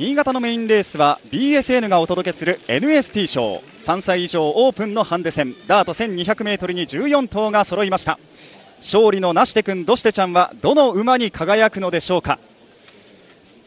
[0.00, 5.54] 新潟のメインレースは BSN がお届けする NST 賞3歳以上オープンのハンデ戦。
[5.66, 8.18] ダート 1200m に14頭が揃いました。
[8.78, 12.38] 勝利のなしてくんどしてちゃんはどの馬に輝くのでしょうか。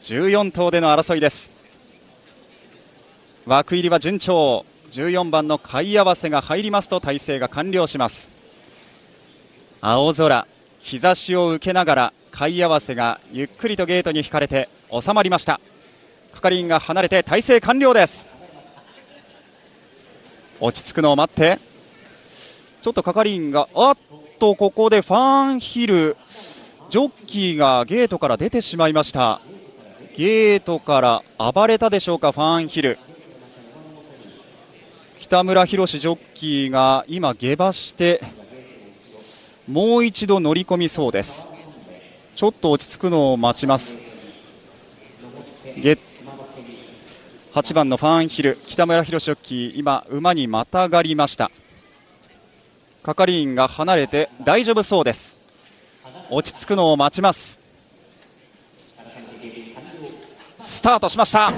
[0.02, 1.52] 14頭での争いです。
[3.46, 4.66] 枠入りは順調。
[4.90, 8.32] 14番の買い合わせが入りますと体勢が完了します。
[9.82, 10.48] 青空
[10.80, 15.62] 日差しを受けながら買い合わせがゆっくりとゲートに引かれて収まりました。
[16.34, 18.28] 係員が離れて体勢完了です。
[20.60, 21.60] 落ち着くのを待って。
[22.82, 23.98] ちょっと係員があっ
[24.40, 26.18] とここでファンヒル。
[26.90, 29.42] ジョッキーがゲートから出てしまいました。
[30.16, 33.00] ゲートから暴れたでしょうかファンヒル。
[35.20, 38.22] 北村博ジョッキーが今下馬して
[39.68, 41.48] もう一度乗り込みそうです。
[42.36, 44.02] ちょっと落ち着くのを待ちます。
[45.78, 45.98] ゲ
[47.54, 51.52] 8番のファンヒル北村博ジョッキー今馬にまたがりました。
[53.04, 55.38] 係員が離れて大丈夫そうです。
[56.32, 57.60] 落ち着くのを待ちます。
[60.60, 61.54] スタートしました。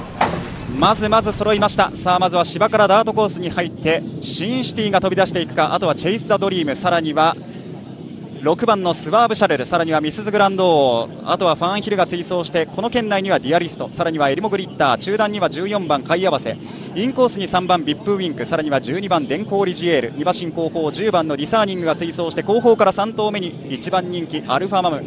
[0.78, 1.96] まずまず揃いました。
[1.96, 6.76] さあまずは芝からダートコースに入ってシンシティが飛び出していくかあとはチェイス・ザ・ドリーム。
[6.76, 7.38] さらには
[8.46, 16.56] 6番のスワーヴシャルルさらにはミスズグランドオーあとはファーンヒルが追走してこの圏内にはデュアリストさらにはエリモグリッター中段には14番カイアワセ
[16.94, 25.04] インコースに3番ヴィップウインクさらには12番デンコウリジエール2馬身後方10番のディサーニングが追走して後方から3頭目に1番人気アルファマム。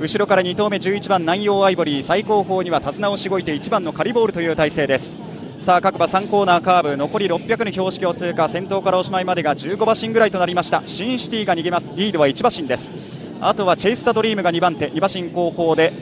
[0.00, 5.33] 後ろから2頭目11番ナンヨーアイボリー最後方には手綱をしごいて1番のカリボールという体勢です。
[5.64, 10.82] さあ各馬3コーナーカーブ残り600の標識を通過先頭からおしまいまでが15馬身ぐらいとなりました。
[10.84, 11.94] シンシティが逃げます。
[11.96, 12.92] リードは1馬身です。
[13.40, 15.94] あとはチェイスザドリームが2番手2馬身後方で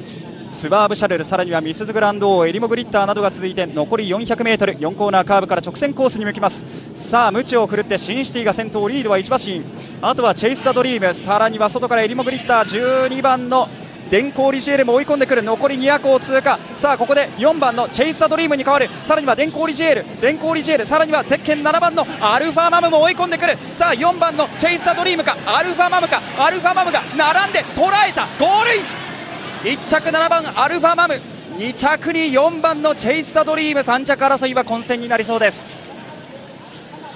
[0.51, 6.65] スワーヴシャルルさらにはミスズグランドオーエリモグリッターなどが続いて残り 400m4 コーナーカーブから直線コースに向きます。
[6.97, 9.65] さあムチを振るってシンシティが先頭リードは1馬身。
[10.03, 13.69] あとはチェイスザドリームさらには外からエリモグリッター12番の
[14.13, 15.43] 電光リジエールも追い込んでくる。
[15.43, 16.59] 残り200を通過。
[16.77, 18.91] さあここで4番のチェイスザドリームに変わる。
[19.05, 20.21] さらには電光リジエール。
[20.21, 20.85] デンコウリジエール。
[20.85, 23.57] さらには鉄拳7番のアルファマムも追い込んでくる。
[23.73, 25.39] さあ4番のチェイスザドリームか。
[25.47, 26.21] アルファマムか。
[26.37, 28.29] アルファマムが並んで捉えた。
[28.39, 29.79] ゴールイン。
[29.79, 31.19] 1着7番アルファマム。
[31.57, 33.81] 2着に4番のチェイスタドリーム。
[33.81, 35.67] 3着争いは混戦になりそうです。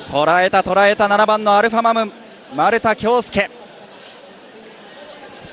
[0.06, 1.08] 捉えた捉えた。
[1.08, 2.10] 7番のアルファマム。
[2.54, 3.50] 丸田恭介。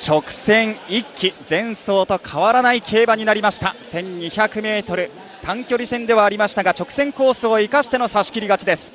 [0.06, 3.74] 直線1期前走と変わらない競馬になりました。
[3.84, 5.10] 1200m
[5.42, 8.92] 短距離戦ではありましたが直線コースを生かしての差し切り勝ちです。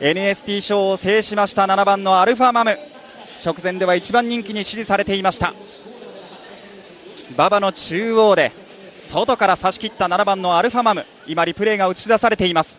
[0.00, 2.78] NST 賞を制しました7番のアルファマム。
[3.42, 5.54] 直前では1番人気に支持されていました。
[7.34, 8.52] 馬場の中央で
[8.92, 11.06] 外から差し切った7番のアルファマム。
[11.26, 12.78] 今リプレイが映し出されています。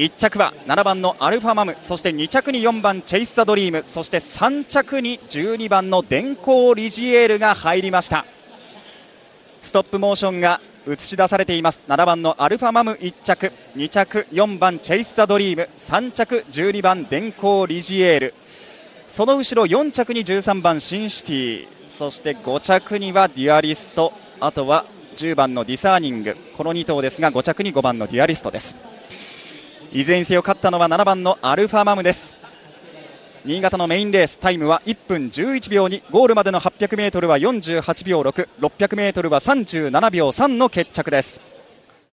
[0.00, 8.24] 1着は7番のアルファマムそして2着に4番チェイス・ザ・ドリームそして3着に12番の電光リジエールが入りました。
[9.60, 11.82] ストップモーションが映し出されています。
[11.86, 18.34] 7番のアルファマム1着2着4番チェイス・ザ・ドリーム3着12番電光リジエール。
[19.06, 24.86] その後ろ4着に13番シンシティそして5着にはデュアリストあとは
[25.16, 26.38] 10番のディサーニング。
[26.56, 28.76] この2頭ですが5着に5番のデュアリストです。
[29.92, 32.36] いずれにせよ勝ったのは7番のアルファマムです。
[33.44, 41.42] 新潟のメインレースタイムは1分11秒にゴールまでの 800m は48秒 6600m は37秒3の決着です。